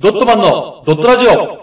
[0.00, 1.57] ドットマンのドットラジオ。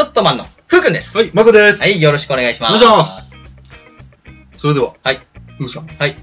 [0.00, 1.14] ドットマンのふうくんです。
[1.14, 1.82] はい、マコです。
[1.82, 2.70] はい、よろしくお願いします。
[2.76, 3.36] お願いします。
[4.56, 5.20] それでは、はい。
[5.58, 5.86] ふうさん。
[5.86, 6.16] はい。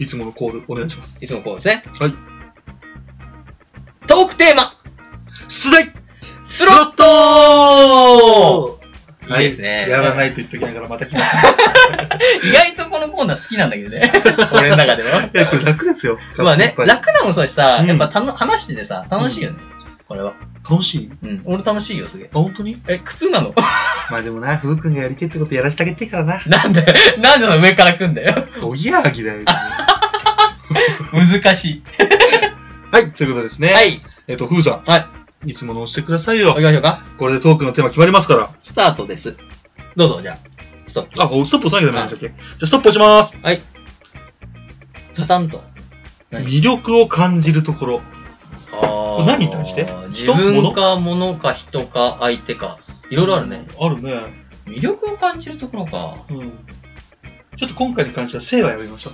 [0.00, 1.24] いつものコールお願いします。
[1.24, 1.84] いつもこうですね。
[2.00, 2.14] はい。
[4.08, 4.72] トークテーマ、
[5.46, 5.92] スライ
[6.42, 7.04] スロット
[9.28, 11.56] はいいですねやらないと言っときながらまた来ましたね。
[12.42, 14.12] 意外とこのコーナー好きなんだけどね。
[14.52, 15.22] 俺の中では。
[15.22, 16.18] いや、これ楽ですよ。
[16.38, 19.58] まあね、楽楽なのもそうしやっぱたの話しててさ、楽しいよね。
[20.08, 20.34] これは。
[20.68, 21.10] 楽しい？
[21.22, 21.42] うん。
[21.44, 22.30] 俺楽しいよ、すげえ。
[22.32, 22.80] あ、本当に？
[22.88, 23.52] え、苦痛なの？
[24.10, 26.40] まあでもな、ふうくんがやりてえってことやらせてあげてからな。
[26.46, 26.84] なんで、
[27.20, 28.46] なんでその上から来んだよ。
[28.62, 29.44] おぎやはぎだよ。
[31.12, 31.82] 難しい。
[32.90, 33.72] はい、ということですね。
[33.72, 34.00] はい。
[34.28, 34.90] えっと、ふうさん。
[34.90, 34.96] は
[35.44, 35.50] い。
[35.50, 36.62] いつもの押してくださいよ行き。
[36.62, 37.00] ましょうか。
[37.18, 38.50] これでトークのテーマ決まりますから。
[38.62, 39.36] スタートです。
[39.96, 40.38] どうぞ、じゃあ。
[40.86, 41.22] ストップ。
[41.22, 42.36] あ、こうストップ押さなきゃダメなんでしたっけ？
[42.38, 43.36] じゃあ、ストップ押します。
[45.14, 45.62] タタンと。
[46.30, 46.46] 何？
[46.46, 48.02] 魅力を感じるところ。
[49.26, 49.86] 何に対して？
[50.08, 52.78] 自人分か物か人か相手か。
[53.10, 53.66] いろいろあるね。
[53.80, 54.12] あるね。
[54.66, 56.16] 魅力を感じるところか。
[56.30, 56.52] うん。
[57.56, 59.12] ちょっと今回に関しては性はやめましょう。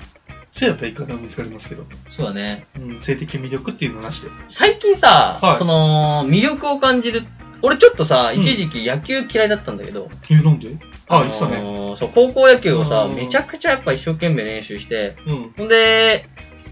[0.51, 1.85] 性だったらいくらでも見つかりますけど。
[2.09, 2.67] そうだね。
[2.79, 4.31] うん、性的魅力っていうのなしで。
[4.49, 7.23] 最近さ、はいその、魅力を感じる。
[7.61, 10.09] 俺ちょっとさ、うん一時期野球嫌いだったんだけど。
[10.31, 10.79] え、なんで？
[11.09, 11.93] あ、言ってたね。
[11.97, 15.53] そう、高校野球をさ、うんめちゃくちゃやっぱ一生懸命練習して、うん。
[15.57, 16.27] ほんで、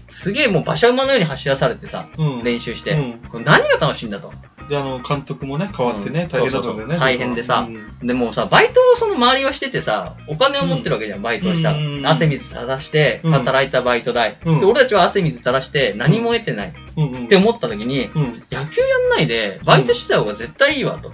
[0.07, 2.43] すげえもう馬車馬のように走らされてさ、うん。
[2.43, 3.17] 練習して、うん。
[3.29, 4.31] これ何が楽しいんだと？
[4.69, 6.95] で、あの、監督もね、変わってね、うん大変だったんだよね。
[6.95, 14.65] そうそうそう大変でさうんでもうさ、バイトをその周りはしててさ、お金を持ってるわけじゃん、バイトをしたらうん汗水垂らして、うん働いたバイト代、うんで。
[14.65, 17.25] 俺たちは汗水垂らして何も得てない、うんうん。
[17.25, 18.23] って思った時に、うん。
[18.49, 21.11] 野球やんないで、バイトしてた方が絶対いいわと。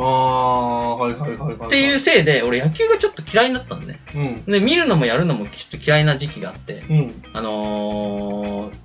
[0.00, 1.66] ー、はいはいはいはい。
[1.66, 1.98] っていう。
[1.98, 3.98] せいで、俺野球がちょっと嫌いになったんだね。
[4.14, 4.52] うん。
[4.52, 7.22] で、見るのもやるのもちょっと嫌いな時期があって、うん。
[7.32, 7.87] あのー、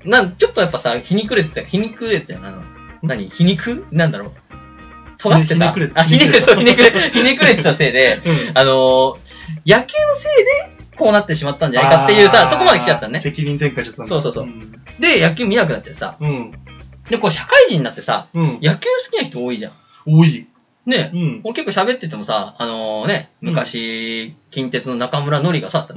[0.05, 2.53] なん、ちょっとやっぱさ、ひにくれてた、ひにくれてたよな、
[3.01, 3.29] 何？
[3.29, 3.85] 皮肉？
[3.91, 4.31] なんだろう。
[5.17, 8.57] 尖ってさひねくれ、あ、ひねくれ、そう、ひねくれ、ひねくれてたせいで、 うん。
[8.57, 9.17] あのー、
[9.65, 13.19] 野球のせいで、こうなってしまったんじゃないかっていうさ、とこまで来ちゃったね。
[13.19, 14.09] 責任転嫁しちゃったんだ。
[14.09, 14.71] そうそうそううん。
[14.99, 16.17] で、野球見なくなってさ。
[16.19, 16.51] うん。
[17.09, 18.59] で、こう、社会人になってさ、うん。
[18.61, 19.71] 野球好きな人多いじゃん。
[20.05, 20.47] 多い。
[20.85, 21.41] ねうん。
[21.45, 25.87] 俺結構喋っててもさ、あのー、ね、昔、近鉄の中村のりがさ。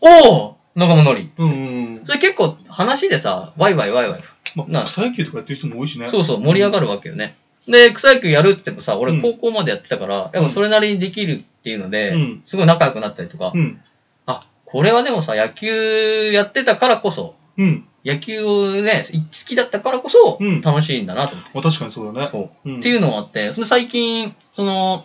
[0.00, 1.30] おお中村のり。
[1.36, 2.06] うんうん。
[2.06, 4.22] それ結構話でさ、ワイワイワイワイ。
[4.56, 6.08] なまあ、草野球とかやってる人も多いしね。
[6.08, 7.36] そうそう、盛り上がるわけよね。
[7.66, 13.80] で、草野球やるってもさ、俺うん高校までやってたから、やっぱそれなりにできるっていうので、うんすごい仲良くなったりとか、うん。
[14.26, 17.84] あ、これはでもさ、野球やってたからこそ、うん。
[18.04, 21.50] 野球をね、好きだったからこそうん、楽しいんだなと思って。
[21.54, 22.28] まあ確かにそうだね。
[22.30, 22.70] そう。
[22.70, 22.80] うん。
[22.80, 25.04] っていうのがあって、それ最近、その、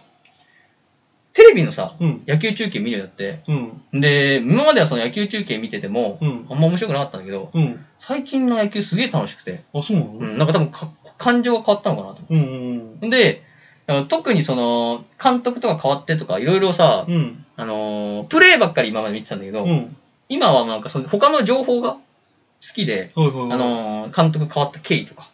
[1.34, 2.24] テレビのさ、うん。
[2.28, 3.40] 野球中継見るようになって、
[3.92, 4.02] うん。
[4.02, 6.46] で、今まではその野球中継見てても、うん。
[6.50, 7.86] あんま面白くなかったんだけど、うん。
[7.98, 10.12] 最近の野球すげえ楽しくて、あ、そうなの？
[10.12, 13.10] うん、なんか多分か感情が変わったのかなと思うんうんう。
[13.10, 13.42] で、
[14.10, 17.06] 特にその、監督とか変わってとか、いろいろさ。
[17.56, 19.96] あのープレーばっかり今まで見てたんだけど、うん。
[20.30, 22.00] 今はなんかその他の情報が好
[22.74, 23.12] きで。
[23.16, 25.30] あのー監督変わった経緯とか。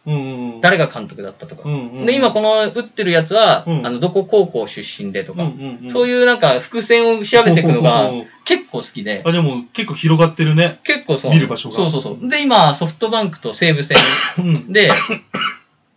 [0.62, 1.64] 誰が監督だったとか。
[2.06, 5.42] で、今この打ってるやつは、うんあの、どこ高校出身でとか。
[5.90, 8.10] そういうなんか伏線を調べていくのが
[8.46, 10.78] 結構好きで、あ、でも結構広がってるね。
[10.84, 11.32] 結構そう。
[11.32, 12.28] 見る場所がそうそうそう。
[12.28, 13.98] で、今、ソフトバンクと西武戦
[14.38, 14.72] うん。
[14.72, 14.90] で、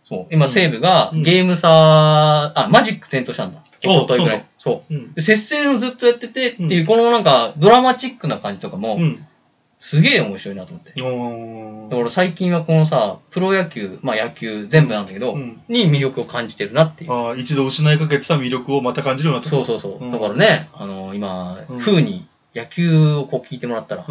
[0.04, 3.60] そう、今西武がうんゲーム差、あ、マジック点灯したんだ。
[3.86, 4.86] お一昨日ぐらそうい。
[4.88, 5.22] そう。
[5.22, 9.26] 接戦をずっとやっててっていう、うんこのなんかドラマチックな感じとかも、うん。
[9.84, 11.02] すげえ面白いなと思って。
[11.02, 15.60] おだから最近はこのさ、プロ野球、まあ野球全部なんだけど、うん。
[15.68, 17.12] に魅力を感じてるなっていう。
[17.12, 19.50] ああ、一度失いかけてた魅力をまた感じるようになった。
[19.50, 20.02] そうそうそう。
[20.02, 24.06] うんだからね、あの、今、うん風に野球をこう聞いてもらったら。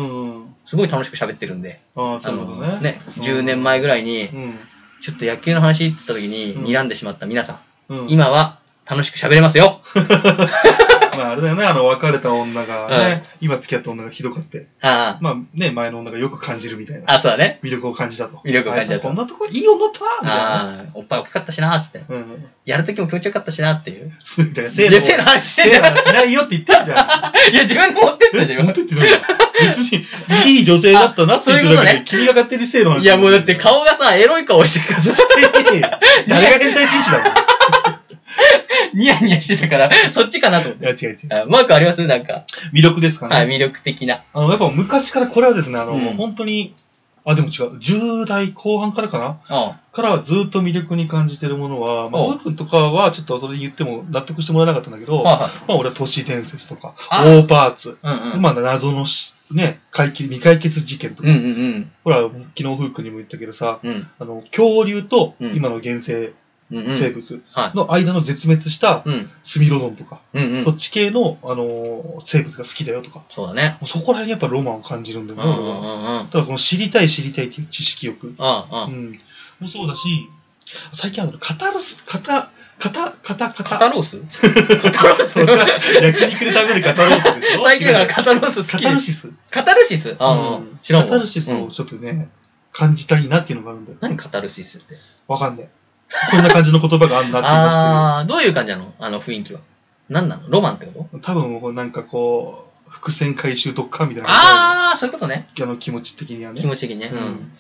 [0.64, 2.80] すごい楽しく喋ってるんで、ああ、そういうことね。
[2.80, 4.54] ね、うん10年前ぐらいに、うん。
[5.02, 7.60] ちょっと野球の話って言った時にうん睨んでしまった皆さ
[7.90, 8.06] ん。
[8.10, 9.82] 今は楽しく喋れますよ。
[11.18, 17.12] まああれだよね、あの別れた女がね、はい今付き合った女がひどかって、あまあね、前の女がよく感じるみたいな。
[17.12, 17.60] あ、あ、そうだね。
[17.62, 18.38] 魅力を感じたと。
[18.38, 20.80] 魅力を感じたとあいつはこんなとこいい女だったなみたいな。
[20.80, 22.04] ああ、おっぱい大きかったしな、つって。
[22.08, 22.46] うん。
[22.66, 24.12] やるときも気持ちよかったしな、っていう。
[24.20, 24.70] そうみたいな。
[24.70, 25.84] い性のや、性の話してんじゃん。
[25.84, 26.98] 性の話しないよって言ってんじゃん。
[27.54, 28.66] いや、自分で持ってったじゃん。
[28.66, 29.18] 持ってってないよ。
[29.60, 30.06] 別に、
[30.46, 35.90] いい女性だったなって言ってるだけで、あ君が勝手に性の話いや、もうだって顔がさ、エロい顔してるからさ、してねえよ
[36.28, 37.28] 誰が変態紳士だもん。
[37.28, 37.32] い
[38.96, 40.86] ニヤニヤしてたから、そっちかなと思って。
[40.86, 41.18] や、違う違う。
[41.32, 42.06] あマークあります？
[42.06, 42.46] なんか。
[42.74, 43.36] 魅力ですかね。
[43.36, 44.24] はい、魅力的な。
[44.34, 46.74] あの、やっぱ昔からこれはですね、あの、うん本当に、
[47.26, 47.78] あ、でも違う。
[47.78, 49.38] 10代後半からかな？
[49.50, 55.24] あからはずっと魅力に感じてるものは、まあ、おふうくんとかはちょっとそれ言っても納得してもらえなかったんだけど。
[55.24, 58.42] まあ俺は都市伝説とか、あ大パーツ、うんうん。
[58.42, 63.92] まあ謎のし、ね、解決未解決事件とか、うんうんほら、昨日ふうくんにも言ったけどさ、うん。
[63.92, 64.08] うん。
[64.20, 66.34] あの、恐竜とうん今の現生うんうん。
[66.72, 67.78] 生物はい。
[67.78, 69.30] の間の絶滅したうん。
[69.44, 70.22] スミロドンとか、
[70.64, 70.72] そ。
[70.72, 73.78] っち系の、あのー生物が好きだよとか、もそうだね。
[73.82, 76.28] うそこら辺にやっぱロマンを感じるんだよね、俺は。
[76.32, 78.36] ただこの知りたい知りたいっていう知識欲、うん、
[79.60, 80.08] もそうだし、
[80.94, 82.50] 最近あの、カタルス、カタ、
[82.80, 84.20] カタ、カタ、カタ、肩ロース？
[84.82, 87.62] 肩ロース焼肉で食べるカタロースでしょ？
[87.62, 88.84] 最近だから違う肩ロース好カきです。
[88.84, 89.34] タルシス。
[89.52, 90.16] カタルシス？
[90.20, 91.08] ああうん、知らんわ。
[91.08, 92.30] カタルシスうんをちょっとね、
[92.72, 93.98] 感じたいなっていうのがあるんだよ。
[94.02, 94.96] 何カタルシスって？
[95.28, 95.70] わかんねえ。
[96.30, 97.84] そんな感じの言葉があるなって今知ってる。
[97.86, 98.94] ああ、どういう感じなの？
[99.00, 99.60] あの雰囲気は。
[100.10, 100.44] 何なの？
[100.50, 101.20] ロマンってこと？
[101.20, 105.48] 多分、なんかこう、伏線回収特化みたいなああ、そういうことね。
[105.62, 106.68] あの気持ち的にはね気。
[106.68, 107.12] 持ち的にね。
[107.12, 107.52] うん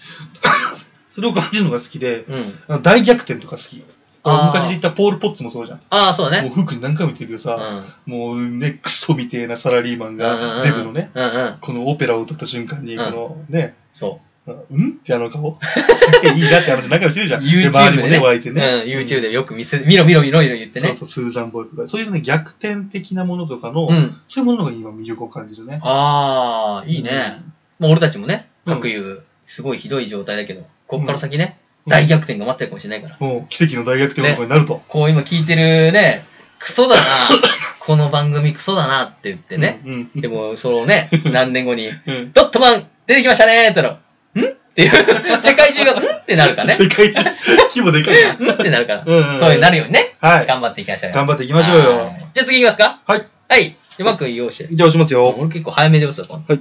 [1.09, 2.25] それを感じるのが好きで、
[2.69, 2.81] うん。
[2.81, 3.83] 大逆転とか好き。
[4.25, 5.81] 昔で言ったポール・ポッツもそうじゃん。
[5.91, 6.55] ああ、そうだもうね。
[6.55, 8.13] フークに何回も言ってるけどさ、うん。
[8.13, 11.57] もうね、クソみてえなサラリーマンうんうんが、うんデブのね、うんうん。
[11.61, 14.89] このオペラを歌った瞬間に、うんこのね、そうん？
[14.89, 15.57] ってあの顔？
[15.95, 17.43] すっげえいいなって話何回もしてるじゃん。
[17.43, 18.53] で YouTube 周りもね、でね湧いてう。
[18.53, 18.61] ね。
[18.85, 18.89] うん。
[18.89, 20.87] YouTube でよく見せ、見ろ見ろ見ろ見ろ言ってね。
[20.89, 24.15] そうそう、スーザン・ボイルとか、そういうね、逆転的なものとかの、うん。
[24.27, 25.79] そういうものが今魅力を感じるね。
[25.83, 27.35] ああ、いいね。
[27.79, 33.27] まあ俺たちもね、うん各言う、すごいひどい状態だけど、こっから先ね、うん大逆転が待ってるかもしれないから。
[33.27, 34.81] もう奇跡の大逆転のとこになると。
[34.87, 36.23] こう今聞いてるね、
[36.59, 37.01] クソだな、
[37.81, 39.81] この番組クソだなって言ってね。
[39.85, 40.09] うん。
[40.15, 40.21] うん。
[40.21, 43.99] でも、そのね、 何年後に、うんドットマン出てきましたねーって言ったら、ん
[44.41, 44.91] っていう、
[45.41, 46.03] 世界中が、ん？
[46.15, 46.73] ってなるからね。
[46.75, 47.23] 世界中、
[47.69, 48.33] 規模でかいな。
[48.33, 48.53] ん？
[48.55, 49.03] ってなるから。
[49.05, 50.47] うんうんそういうなるようにね、はい。
[50.47, 51.13] 頑張っていきましょうよ。
[51.15, 52.15] 頑張っていきましょうよはい。
[52.33, 52.99] じゃあ次いきますか？
[53.05, 53.23] はい。
[53.49, 53.63] はい。
[53.65, 54.67] じゃあ、マック用意して。
[54.73, 55.29] じゃあ押しますよ。
[55.37, 56.59] 俺結構早めで押すよ、はい。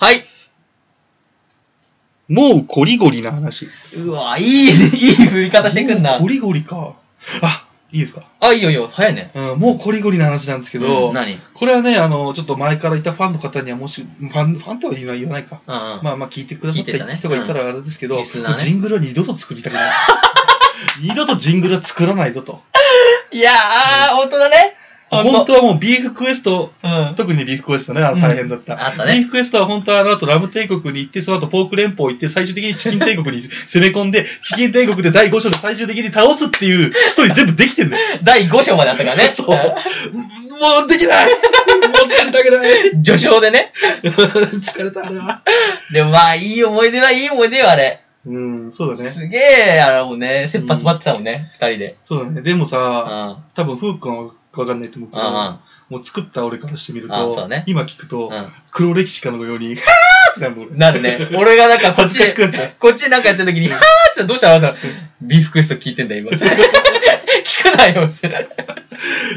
[0.00, 0.24] はい。
[2.28, 3.68] もうゴリゴリな話。
[3.96, 4.70] うわ、いい、 いい
[5.14, 6.18] 振り方してくんな。
[6.18, 6.94] ゴリゴリか。
[7.42, 8.22] あ、いいですか？
[8.40, 9.30] あ、いいよいいよ、早いね。
[9.34, 11.38] うん、もうゴリゴリな話なんですけけど、何？
[11.54, 15.60] これはね、あの、ちょっと前からいたファンの方にはもし、ファン、ファンとは言わ言わないか。
[15.66, 15.80] うんうん。
[16.02, 19.92] まあまあ聞いてくださっ聞いてたねた人がいたらあれですけど、うんリスナーねジングルは二度と作りたくない。
[21.02, 22.60] 二度とジングルは作らないぞと。
[23.32, 24.76] いやー、ほんとだね。
[25.10, 27.14] 本当はもうビーフクエスト、うん。
[27.16, 28.74] 特にビーフクエストね、あの大変だった。
[28.74, 29.12] あったね。
[29.14, 38.18] ビーフクエストは本当はあの後ラム帝国に行って、その後ポーク連邦行って、最終的にチキン帝国に 攻め込んで、チキン帝国で第5章で最終的に倒すっていうストーリー全部できてんだよ。
[38.22, 39.30] 第5章まであったからね。
[39.32, 39.48] そう。
[39.48, 39.54] も
[40.84, 41.32] うできないも
[42.06, 43.72] う作りたくない序章でね。
[44.04, 45.42] 疲れた、あれは。
[45.92, 48.00] でもまあ、いい思い出はいい思い出よ、あれ。
[48.26, 49.10] うん、そうだね。
[49.10, 51.96] すげえ、あれもんね、切羽詰まってたもんね、二人で。
[52.04, 52.42] そうだね。
[52.42, 52.68] でもうん。
[52.68, 53.44] さ、うん。
[53.54, 55.34] 多分、ふうくんはわかんないと思うけど、うん。
[55.90, 58.30] もう作った俺からしてみると、だね今聞くと、う
[58.70, 60.74] 黒歴史かのように、 はーってなるの俺。
[60.74, 60.78] ん。
[60.78, 61.28] なるね。
[61.36, 62.18] 俺がなんかこっち
[62.78, 63.82] こっちでなんかやってる時に、はーっ
[64.16, 64.74] てどうしたの？
[65.22, 66.30] ビーフクエスト聞いてんだよ、今。
[66.36, 68.08] 聞かないよ。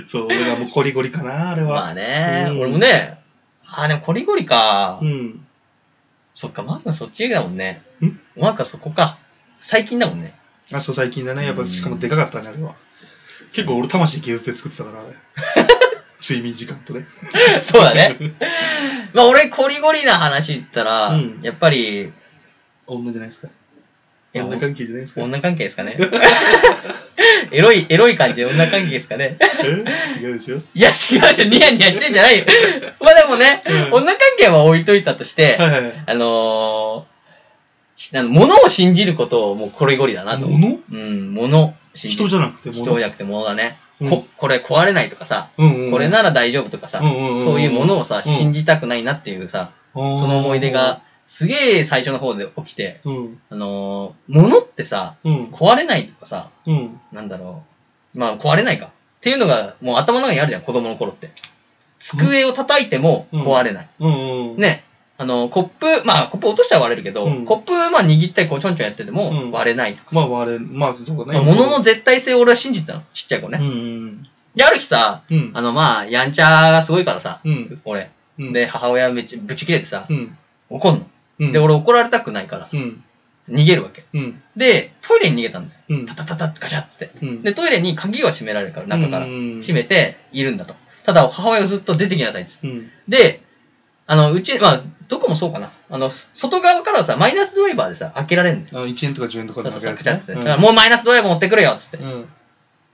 [0.06, 1.81] そう、俺がもうコリゴリかな、あれは。
[1.81, 3.19] まあね、うん俺もね、
[3.68, 5.00] あ、でもコリゴリか。
[5.02, 5.46] うん。
[6.34, 7.81] そっか、マークはそっちだもんね。
[8.02, 8.19] ん？
[8.38, 9.18] マークはそこか。
[9.62, 10.33] 最近だもんね。
[10.74, 11.45] あ、そう、最近だね。
[11.45, 12.76] やっぱ、しかもでかかったね、あれは。
[13.54, 15.04] 結構俺魂削って作ってたから。
[16.22, 17.06] 睡眠時間とね。
[17.64, 18.16] そうだね。
[19.14, 22.12] まあ俺、コリゴリな話言ったら、うんやっぱり、
[22.86, 23.48] 女じゃないですか。
[24.34, 25.22] いや女関係じゃないですか。
[25.24, 25.98] 女関係ですかね。
[27.52, 29.38] エロい、エロい感じで女関係ですかね。
[29.40, 30.22] え？
[30.22, 30.58] 違うでしょ？
[30.74, 32.46] いや、違うじゃん、ニヤニヤしてんじゃないよ。
[33.02, 36.04] まあでもね、うん女関係は置いといたとして、はいはいはい。
[36.06, 40.60] あのー、あの物を信じることをもうコリゴリだなと思う。
[40.60, 40.80] 物？
[40.92, 41.76] うん、物。
[41.94, 43.78] 人じゃなくて物人じゃなくて物だね。
[44.00, 45.92] うんこ、これ壊れないとかさ、うんうん。
[45.92, 53.40] これなら大丈夫とかさ、うんうんうんうんそういうものをさ、うん信じたくないなっていうさ、そその思い出が、すげえ最初の方で起きて、うん。
[53.50, 55.45] あのー、物ってさ、うん。
[55.45, 57.00] 壊れないとかさ、うん。
[57.12, 57.64] なんだろ
[58.16, 58.19] う。
[58.19, 58.88] まあ、壊れないか。
[58.88, 58.90] っ
[59.21, 61.30] ていうのが、もう頭の中にあるじゃん、子供の頃って。
[62.00, 63.88] 机を叩いても壊れない。
[64.00, 64.52] うん。
[64.52, 64.57] うん。
[64.57, 64.83] ね。
[65.21, 70.09] あの、コップ、まあ、コップ落としたら割れるけど、うんコップ、まあ、握ったり、こう、ちょんちょんやっててもうん割れないとか。
[70.13, 71.40] まあ、あれ、まあ、そうだね。
[71.40, 73.04] まあ、物の絶対性を俺は信じてたの。
[73.13, 73.59] ちっちゃい子ね。
[73.61, 73.69] うんう
[74.07, 74.28] ん。
[74.56, 75.51] で、ある日さ、うん。
[75.54, 77.81] あの、まあ、やんちゃがすごいからさ、うん。
[77.85, 78.09] 俺。
[78.40, 78.51] うん。
[78.51, 80.35] で、母親めっちゃぶち切れてさ、うん。
[80.71, 81.06] 怒んの。
[81.37, 81.51] うん。
[81.51, 83.04] で、俺怒られたくないから、うん。
[83.47, 84.04] 逃げるわけ。
[84.16, 84.42] うん。
[84.57, 85.81] で、トイレに逃げたんだよ。
[85.90, 86.06] うん。
[86.07, 87.11] タタタタガチャッつって。
[87.21, 87.44] うん。
[87.44, 89.28] で、トイレに鍵は閉められるから、中から。
[89.28, 90.73] うん閉めているんだと。
[91.06, 92.68] ただ、母親がずっと出てきなさいっつって。
[92.68, 92.92] うん。
[93.07, 93.44] で、
[94.08, 95.72] あの、うち、まあ、どこもそうかな。
[95.90, 98.78] あの、外側からはさ、マイナスドライバーでさ、開けられるんだよ。
[98.80, 100.58] あの、1円とか10円とかで負けガチャッつって。
[100.58, 101.98] もうマイナスドライバー持ってくるよっつって。
[101.98, 102.30] うん。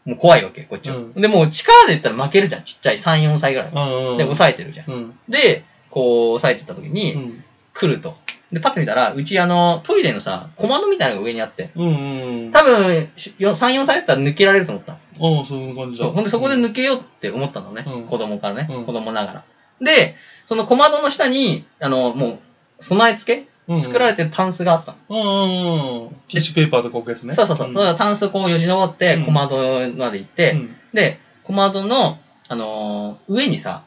[0.06, 0.96] もう怖いわけ、こっちは。
[0.98, 2.64] うんで、もう力で言ったら負けるじゃん。
[2.64, 3.70] ちっちゃい3、4歳ぐらい。
[3.70, 4.18] うん。
[4.18, 4.92] で、抑えてるじゃん。
[4.92, 5.20] うん。
[5.30, 7.44] で、こう、抑えてた時に、うん。
[7.74, 8.16] 来ると。
[8.52, 12.46] で、パッと見たら、うちあの、トイレのさ、小窓みたいなのが上にあって、うん。
[12.46, 12.52] うん。
[12.52, 15.38] 多分、しよ3、4歳だったら抜けられると思ったの。
[15.40, 16.06] ああ、そういう感じだ。
[16.06, 17.84] ほんで、そこで抜けようって思ったのね。
[17.86, 19.44] うん子供からね、うん子供ながら。
[19.82, 20.16] で、
[20.46, 22.40] その小窓の下に、あの、もう、
[22.80, 24.18] 備え付け作られて。
[24.18, 24.98] てるタンスがあったの。
[25.10, 26.04] うん。
[26.04, 26.10] うん。
[26.28, 27.34] ティッシュペーパーとか置くやつね。
[27.34, 27.70] そうそうそう。
[27.70, 29.58] んだからタンスこうよじ登ってうん、小窓
[29.98, 32.18] まで行って、うんで、小窓の、
[32.50, 33.84] あのー上にさ、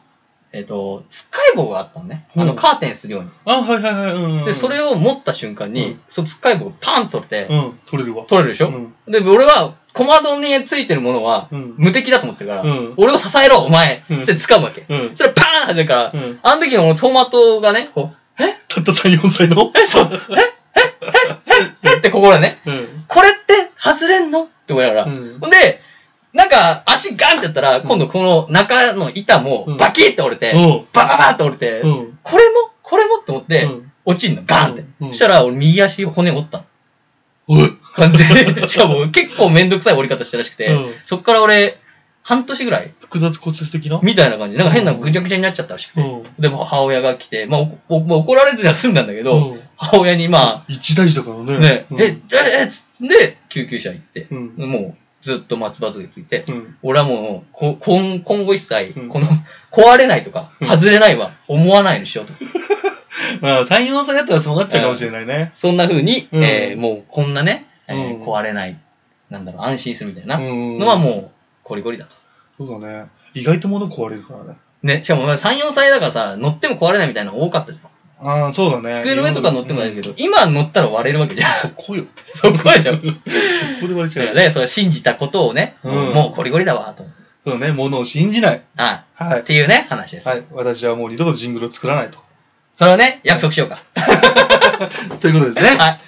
[0.53, 2.25] えっ、と、つっかえ棒があったのね。
[2.35, 3.29] あの、うんカーテンするように。
[3.45, 4.23] あ、はいはいはい。
[4.23, 4.45] うん。
[4.45, 7.79] で、それを持った瞬間に、うんそのつっかえ棒がパンと取れて、うん。
[7.85, 8.25] 取れるわ。
[8.25, 8.93] 取れるでしょ、うん。
[9.11, 11.75] で、俺は、小窓についてるものは、うん。
[11.77, 12.93] 無敵だと思ってるから、うん。
[12.97, 14.23] 俺を支えろ、お前うん。
[14.23, 14.85] って掴むわけ。
[14.87, 15.15] うん。
[15.15, 16.39] それパーンってるから、うん。
[16.43, 18.55] あの時のトマトがね、こう、え？
[18.67, 19.71] たった3、4歳の？
[19.75, 19.85] え？
[19.85, 20.15] そう、え？
[20.15, 20.79] え？
[21.83, 21.89] え？
[21.89, 21.95] え？
[21.95, 21.97] え？
[21.97, 22.87] って心でね、うん。
[23.07, 24.43] これって外れんの？
[24.43, 25.39] って思いながら、うん。
[25.39, 25.79] ほんで、
[26.33, 29.77] なんか足ガンってやったら、今度この中の板もうん。
[29.77, 30.53] バキって折れて。
[30.93, 32.19] バババって折れて、うん。
[32.23, 32.71] これも？
[32.81, 33.17] これも？
[33.19, 33.91] って思って、うん。
[34.05, 34.85] 落ちんの、ガンって。
[35.01, 35.07] うん。
[35.09, 36.63] そしたら俺右足骨折ったの。
[37.95, 38.67] 感じで。
[38.69, 41.77] しかも結構めんどくさい折り方したらしくて、うんそっから俺、
[42.23, 43.99] 半年ぐらい複雑骨折的な？
[44.03, 44.57] みたいな感じ。
[44.57, 46.01] なんか変なぐちゃぐちゃになっちゃったらしくて。
[46.01, 46.23] うん。
[46.39, 51.57] でも母親が来て、まあ、おおまあ怒られずには済んだんだけど、うん母親にま一大事だからあ、ね。
[51.57, 52.17] ね、うんえ、え、
[52.61, 54.53] え、つって、救急車行って、うん。
[54.69, 56.75] もうずっと松葉杖ついて、うん。
[56.83, 59.27] 俺はもう、こ今今後一切、うんこの、
[59.73, 62.33] 壊れないとか、うん外れないは思わないようにしようと。
[63.41, 65.51] まあ、3、4歳だったらそうなっちゃうかもしれないね。
[65.53, 68.77] そんな風に、うんえーもうこんなね、えーうん壊れない、
[69.29, 70.79] なんだろう、安心するみたいなうん。
[70.79, 71.31] のはもう、
[71.63, 72.15] ゴリゴリだと。
[72.57, 73.09] そうだね。
[73.33, 74.57] 意外と物壊れるからね。
[74.83, 77.91] ね、しかも3、4歳だからさ、乗っても壊れないみたいなの多かったじゃん。
[78.23, 78.93] ああ、そうだね。
[78.95, 80.09] 机の上とか乗ってもないけど。
[80.09, 81.55] ど、今乗ったら割れるわけじゃん。
[81.55, 82.03] そこよ。
[82.35, 82.93] そこでしょ。
[82.95, 84.25] そこで割れちゃう。
[84.27, 87.05] だからね、それ信じたことをね、うんもうゴリゴリだわ、と。
[87.43, 88.61] そうね、物を信じない。
[88.77, 89.43] あはいっ。
[89.43, 90.27] ていうね、話です。
[90.27, 90.43] はい。
[90.51, 92.19] 私はもう二度とジングルを作らないと。
[92.81, 93.77] それをね、約束しようか。
[95.21, 95.77] ということですね。
[95.77, 95.99] はい。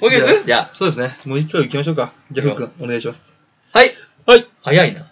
[0.00, 1.16] もう一曲じゃあ、そうですね。
[1.26, 2.12] もう一回行きましょうか。
[2.30, 3.34] じゃあ、ふうくん、お願いします。
[3.72, 3.92] はい。
[4.24, 4.46] はい。
[4.62, 5.04] 早いな。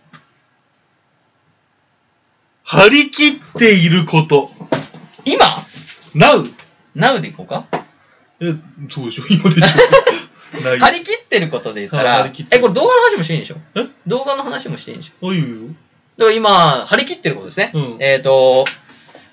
[2.62, 4.52] 張り切っていること。
[5.24, 5.46] 今
[6.14, 6.48] ？Now!
[6.94, 7.64] ?Now でいこうか？
[8.40, 8.54] え、
[8.88, 9.66] そうでしょ今でしょ。
[10.78, 13.56] 張り切ってることで言ったはいらえ、るこれ動画の話もしていいんでしょ？
[13.74, 13.88] え？
[14.06, 15.28] 動画の話もしていいんでしょ？
[15.28, 15.46] あ、いいよ。
[16.18, 17.72] だから今、張り切ってることですね。
[17.74, 18.64] うんえっと、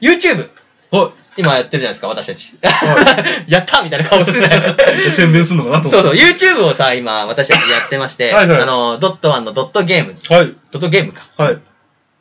[0.01, 0.49] YouTube。
[0.91, 2.57] は今やってるじゃないですか、私たち。
[2.63, 5.07] は やったみたいな顔してない。
[5.07, 5.11] い。
[5.11, 6.07] 宣伝するのかなと思って。
[6.09, 10.55] そうそう、YouTube をさ、今、私たちやってまして、はいはいあの、ドットワンのドットゲーム、はい。
[10.71, 11.59] ドットゲームか、はい。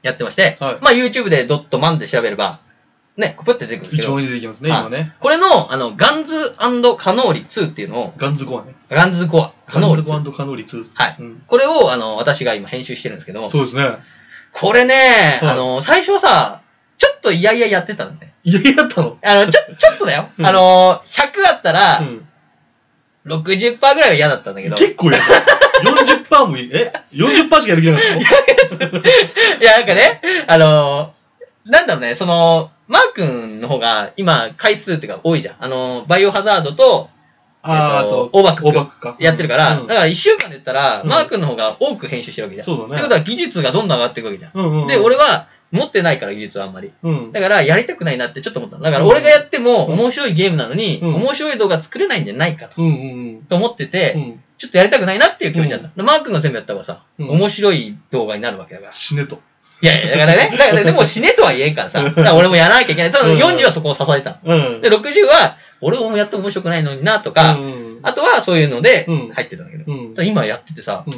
[0.03, 2.61] やってまして、はいまあ YouTube でドットマンで調べれば、
[3.17, 5.13] ね、コプって出てくるんですけど一に出てきますね、今ね。
[5.21, 8.75] これの、あの、ガンズカノーリ2っていうのを、ガンズゴアね。
[8.91, 10.09] ガンズコア、カノーリ2。
[10.09, 10.87] ガンズゴアカノリ2。
[10.93, 11.17] はい。
[11.19, 11.43] うん。
[11.47, 13.97] これを、あの、私が今編集してるんですけども、そうですね。
[14.53, 16.61] これね、はいあの、最初はさ、
[16.99, 18.27] ちょっと嫌々やってたんで。
[18.45, 19.19] いや、やったの？
[19.25, 20.29] あの、ちょ、ちょっとだよ。
[20.39, 22.27] うんあの、100あったら、うん。
[23.27, 26.39] 60%ぐらいは嫌だったんだけど、結構やった。
[26.39, 26.71] 40%もいい？
[26.73, 29.03] え ?40% しかやる気なかったの？
[29.61, 35.57] いや、なんかね、あのーなんだろうね、その、マー君の方が今回数っていうか多いじゃん。
[35.59, 37.09] あのーバイオハザードと
[37.63, 39.17] あえっとと、オーバックか。
[39.19, 42.67] やってるから、うんだから1週間で言ったら、うんマー君の方が多く編集してるわけじゃん。
[42.79, 44.51] そうだねってことは技術がどんどん上がっていくわけじゃん。
[44.55, 44.87] うんうんうん。
[44.87, 46.93] で、俺は持ってないから技術はあんまり。
[47.03, 47.33] うん。
[47.33, 48.83] だからやりたくないなってちょっと思ったの。
[48.83, 54.23] だから俺がやってもうん面白いゲームなのに、うん面白い動画作れないんじゃないかと、うんうんと思ってて、うん。
[54.23, 54.43] うん。
[54.59, 56.03] ちょっとやりたくないなっていう気持ちだった。
[56.03, 58.93] マー君が全部やった方がさ、うん面白い動画になるわけだから。
[58.93, 59.39] 死ねと。
[59.83, 63.11] いやいや、だからね、だからね、 でも死ねとは言えんからさ、だから俺もやらなきゃいけない。
[63.11, 64.39] ただうん40はそこを支えた。
[64.43, 64.81] うん。
[64.81, 67.87] で、60は、俺もやっても面白くないのにな、とか、うん。
[68.03, 71.13] あとはそういうのでうん入ってたんだけど、うんただ今やっててさ、うん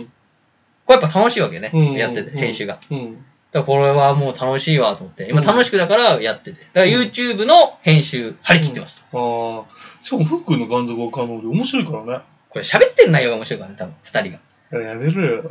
[0.87, 2.79] これやっぱ楽しいわけね、うんやってて、編集が。
[2.91, 3.25] うん。
[3.53, 6.61] だからこれはもう楽しいわと思って、今うん楽しくだからやってて。
[6.73, 9.05] だから YouTube の編集、張り切ってます。
[9.13, 9.65] ああ。
[10.05, 12.25] しかも、フックのガンズゴアカノリ面白いからね。
[12.51, 14.39] これ喋ってる内容が面白いからね、多分、二人が。
[14.71, 15.45] いややめろよ。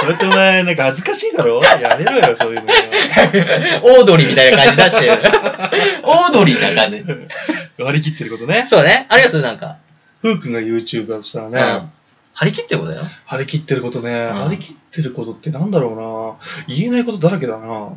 [0.00, 1.62] それってお前、なんか恥ずかしいだろ？
[1.62, 2.62] やめろよ、そういうの。
[3.98, 5.12] オードリーみたいな感じ出してる。
[6.04, 7.82] オードリーな感じ。
[7.82, 8.66] 割り切ってることね。
[8.68, 9.06] そうね。
[9.08, 9.40] あります？
[9.40, 9.78] なんか。
[10.20, 11.52] フー君が YouTuber だとしたらうん。
[11.54, 11.60] ね、
[12.34, 13.04] 張り切ってることだよ。
[13.26, 14.26] 張り切ってることね。
[14.26, 16.74] ん張り切ってることってなんだろうな。
[16.76, 17.92] 言えないことだらけだな。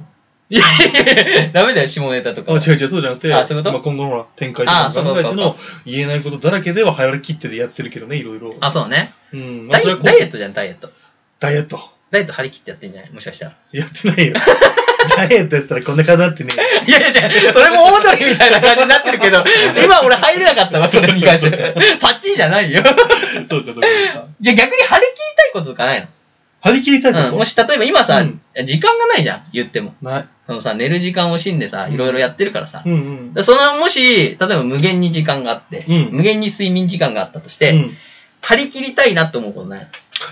[0.49, 2.53] いやいやいやダメだよ、下ネタとか。
[2.53, 3.73] あ、違う違う、そうじゃなくて、あそういうこと？
[3.73, 8.53] まあ、今後の展開とか考えての言えないことだらけでは張り切ってでやってるけどね、いろいろ。
[8.61, 9.11] あ、そうね。
[9.33, 9.67] うん。
[9.67, 10.89] まあ、それはダイエットじゃん、ダイエット。
[11.39, 11.79] ダイエット。
[12.11, 13.11] ダイエット張り切ってやってんじゃない？
[13.11, 13.53] もしかしたら。
[13.73, 14.35] やってないよ。
[15.17, 16.49] ダイエットやってたらこんな感じになってね。
[16.87, 19.43] いやいや、じゃそれもオードリーみたいな感じになってるけど、
[19.83, 21.57] 今俺入れなかったわ、それに関して。
[22.01, 22.83] パッチンじゃないよ。
[22.85, 23.87] そうか、そうか。
[24.41, 26.07] じゃ逆に張り切りたいこととかないの？
[26.61, 27.37] 張り切りたいこと、うん。
[27.37, 29.93] もし例えば今さ、うん時間がないじゃん、言っても。
[30.01, 30.25] ない。
[30.47, 32.81] そのさ、寝る時間を惜しんでさ、いろいろやってるからさ。
[32.85, 33.33] うんうん。
[33.35, 37.97] でその、もし、例えば無限に時間があって、うん無限に睡眠時間があったとして、うん
[38.41, 39.85] 張り切りたいなって思うことないあ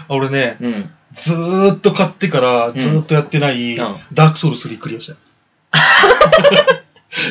[0.07, 0.89] 俺ね、うん。
[1.15, 5.15] ずーっと買ってからずーっとやってない、うんダークソウル3クリアした。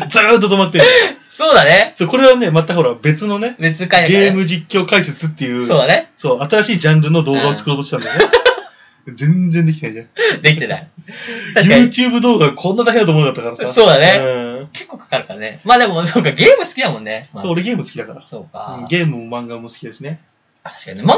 [0.09, 0.85] ずーっと止まってる。
[1.31, 1.93] そうだね。
[1.97, 6.11] そう、これはね、またほら別のね、別回ゲーム実況解説っていう、そうだね。
[6.17, 8.25] そう、新しいジャンルの動画を作ろうとしたんだよね。
[9.13, 10.03] 全然できてないじゃ
[10.39, 10.43] ん。
[10.43, 10.89] できてない。
[11.57, 13.75] YouTube 動画こんな大変だと思わなかったからさ。
[13.75, 15.61] そうだねうん結構かかるからね。
[15.65, 17.29] まあでも、そうか、ゲーム好きだもんね。
[17.35, 18.23] まあそう俺ゲーム好きだから。
[18.25, 18.77] そうか。
[18.81, 20.21] うんゲームも漫画も好きですね。
[20.63, 21.05] 確かにね。
[21.05, 21.15] 漫画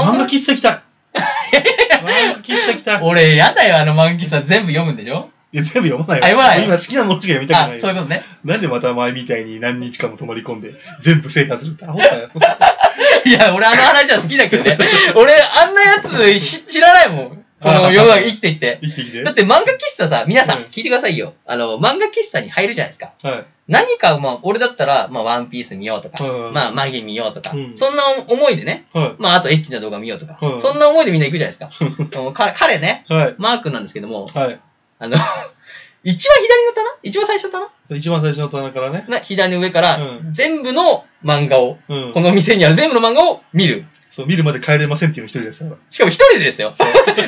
[0.00, 0.06] も？
[0.06, 0.80] あ漫画喫茶行きたい。
[2.02, 3.00] 漫画喫茶行きたい。
[3.02, 5.30] 俺、やだよ、あの漫画喫茶全部読むんでしょ？
[5.50, 6.24] いや、全部読まないよ。
[6.24, 7.80] あ読まない今好きなものしか読みたくあな、いよ。
[7.80, 8.22] そういうことね。
[8.44, 12.28] なんでまた前みたいに何日間も泊まり込んで、全部制覇するってアホかよ。
[13.24, 14.76] いや、俺あの話は好きだけどね。
[15.14, 17.44] 俺、あんなやつし知らないもん。
[17.60, 18.78] この世の中生きてきて。
[18.82, 19.18] 生きてきて。
[19.18, 21.34] はだって漫画喫茶さ、皆さんうん聞いてくださいよ。
[21.46, 23.12] あの、漫画喫茶に入るじゃないですか。
[23.24, 23.44] い。
[23.68, 32.32] 何か、まあ、俺だったら、まあ、ワンピース見ようとか、うんまあ、マギ見ようとか、うんそんな思いでね、はまあ、あとエッチな動画見ようとか、うんそんな思いでみんな行くじゃないですか。
[32.32, 33.04] 彼彼ね。
[33.38, 34.58] マー君なんですけども、はい。
[35.00, 35.16] あの、
[36.04, 36.88] 一番左の棚？
[37.02, 37.98] 一番最初の棚？
[37.98, 39.04] 一番最初の棚からね。
[39.08, 42.20] な左の上から、うん全部の漫画を、うんこ。
[42.20, 43.84] の店にある全部の漫画を見る。
[44.10, 45.76] そう、見るまで帰れませんっていうの一人ですから。
[45.90, 46.72] しかも一人でですよ。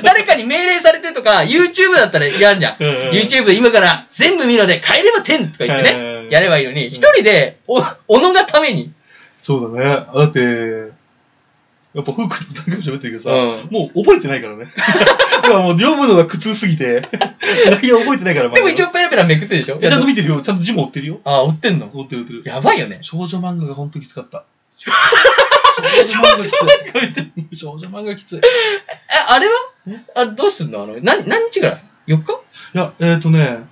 [0.02, 2.76] 誰かに命令されてとか、YouTube だったらやるじゃん。
[2.78, 8.92] うんうん YouTube で今から全部見るので帰れま10とか言ってね、ねやればいいのに、一人で、お、おのがために、
[9.36, 10.06] そうだね。
[10.14, 10.92] だって、
[11.92, 14.66] やっぱフークの何回も喋ってるけどさ、うんもう覚えてないからね。
[15.42, 17.02] だからもう読むのが苦痛すぎて、
[17.82, 19.78] 内容覚えてないから、でも一応、応ペラペラめくってるでしょ？
[19.78, 20.40] ちゃんと見てるよ。
[20.40, 21.20] ちゃんと字も追ってるよ。
[21.24, 21.90] あ、追ってんの？
[21.92, 22.42] 追ってる追ってる。
[22.44, 22.98] やばいよね。
[23.00, 24.44] 少女漫画がほんときつかった。
[26.06, 27.56] 少女漫画い。
[27.56, 28.36] 少女漫画きつい。
[28.36, 28.42] いえ、
[29.28, 29.52] あれは？
[30.16, 30.82] あれどうすんの？
[30.82, 32.32] あの、何、何日ぐらい ?4 日？
[32.74, 33.64] や、えっ、ー、とね、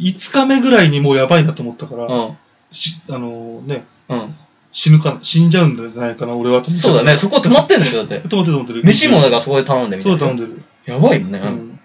[0.00, 2.36] 5日目ぐらいにもうやばいなと思ったから、うん。
[2.70, 4.34] しあのね、うん。
[4.70, 7.16] 死ぬか、死んじゃうんじゃないかな、俺はと思っそうだね。
[7.16, 8.20] そこ止まってんだよ、だって。
[8.28, 8.84] 止まってる止まってる。
[8.84, 10.20] 飯もだからそこで頼んでみたいうな。
[10.20, 10.62] そ頼んでる。
[10.84, 11.38] やばいよね。
[11.38, 11.46] うん。
[11.46, 11.80] うん。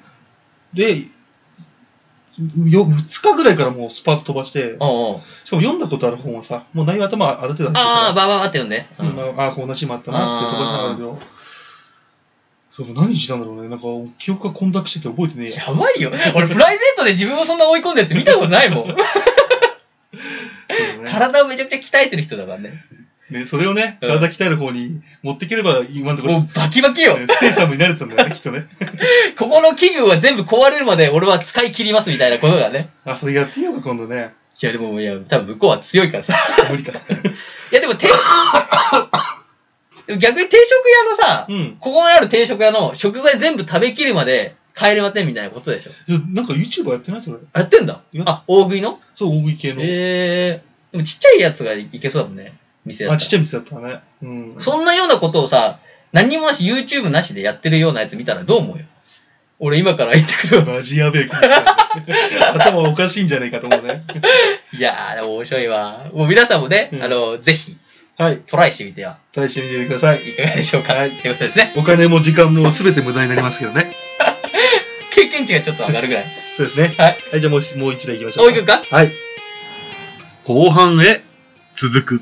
[0.74, 0.98] で、
[2.40, 8.86] よ、2日ぐらいからもうスパート飛ばして、おうおうしかも読んだことある本はさ、もう内容頭ある程度入ってるああ、かばばばって読んで。
[8.98, 11.20] ら、うんああ、こんなシーンもあったな、つって飛ばしたんだけど、
[12.72, 13.70] そう、何したんだろうね。
[13.70, 13.86] なんか、
[14.18, 15.66] 記憶が混濁してて覚えてねえや。
[15.68, 16.12] やばいよ。
[16.36, 18.86] 俺、プライベートで自分をそんな追い込んだやつ見たことないもん。
[18.88, 19.04] そうだ
[21.04, 22.84] ね体をめちゃくちゃ鍛えてる人だからね。
[23.30, 27.18] ね、それをね、うん体鍛える方に持っていければ、今のところ、もうバキバキよ。
[27.18, 28.66] ねステイサムになれてたんだよね、 きっとね。
[29.38, 32.90] ここの器具は全部壊れるまで俺は使い切りますみたいなことがね。
[33.06, 34.34] あ、それやってみようか、今度ね。
[34.62, 36.38] いや、でも、いや、多分向こうは強いからさ。
[36.70, 36.92] 無理か。
[36.94, 38.18] いや、でも定食、
[40.20, 41.78] 逆に定食屋のさ、うん。
[41.80, 45.92] ここにある定食屋の食材全部食べきるまで帰れませんみたいなことでしょ。
[46.34, 47.24] なんか YouTuber やってない？
[47.24, 47.38] それ。
[47.54, 48.24] やってんだや。
[48.28, 49.00] あ、大食いの？
[49.16, 49.82] そう、大食い系の。
[49.82, 50.92] ええー。
[50.92, 52.54] でもちっちゃいやつがいけそうだもんね。
[52.86, 54.00] 店やったあ、らちっちゃい店だったね。
[54.22, 54.62] うん。
[54.62, 55.80] そんなようなことをさ、
[56.12, 58.86] 何にもなし、YouTube なしでやってるようなやつ見たらどう思うよ？
[59.60, 60.66] 俺今から行ってくるわ。
[60.66, 61.30] マジやべえ。
[62.54, 64.02] 頭おかしいんじゃねえかと思うね。
[64.78, 66.06] いやー、でも面白いわ。
[66.14, 67.76] もう皆さんもね、うんあの、ぜひ、
[68.18, 68.38] はい。
[68.46, 70.30] トライしてみては試してみてください。
[70.30, 70.94] いかがでしょうか？
[70.94, 71.72] はいということですね。
[71.78, 73.92] お金も時間も全て無駄になりますけどね。
[75.12, 76.26] 経験値がちょっと上がるぐらい。
[76.58, 76.94] そうですね。
[76.98, 77.18] はい。
[77.32, 78.48] はい、じゃあもうもう一台行きましょう。
[78.48, 78.84] おいくか？
[78.92, 79.12] はい。
[80.44, 81.22] 後半へ
[81.74, 82.22] 続く。